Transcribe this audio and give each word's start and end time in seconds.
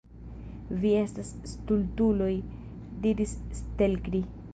Vi 0.85 0.93
estas 1.01 1.29
stultuloj, 1.51 2.31
diris 3.05 3.35
Stelkri. 3.59 4.23